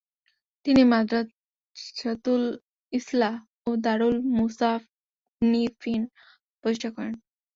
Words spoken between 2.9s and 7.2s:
ইসলাহ ও দারুল মুসান্নিফীন প্রতিষ্ঠা করেন।